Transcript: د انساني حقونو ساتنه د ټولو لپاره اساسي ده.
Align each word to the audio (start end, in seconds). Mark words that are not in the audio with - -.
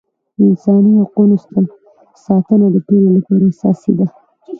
د 0.35 0.39
انساني 0.49 0.91
حقونو 1.01 1.35
ساتنه 2.25 2.65
د 2.73 2.77
ټولو 2.87 3.07
لپاره 3.15 3.43
اساسي 3.51 3.91
ده. 3.97 4.05